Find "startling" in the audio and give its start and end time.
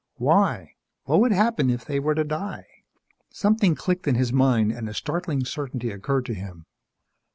4.95-5.45